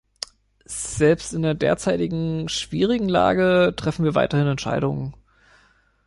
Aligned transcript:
Selbst 0.65 1.31
in 1.31 1.43
der 1.43 1.53
derzeitigen 1.53 2.49
schwierigen 2.49 3.07
Lage 3.07 3.75
treffen 3.77 4.03
wir 4.03 4.15
weiterhin 4.15 4.47
Entscheidungen. 4.47 5.13